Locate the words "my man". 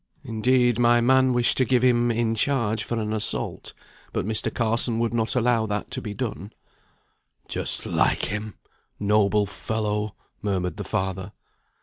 0.79-1.31